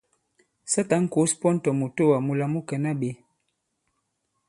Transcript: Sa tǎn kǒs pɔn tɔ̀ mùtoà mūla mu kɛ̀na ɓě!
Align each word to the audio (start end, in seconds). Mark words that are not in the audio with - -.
Sa 0.71 0.81
tǎn 0.89 1.03
kǒs 1.13 1.31
pɔn 1.41 1.55
tɔ̀ 1.63 1.75
mùtoà 1.79 2.17
mūla 2.25 2.45
mu 2.53 2.59
kɛ̀na 2.67 2.91
ɓě! 2.99 3.11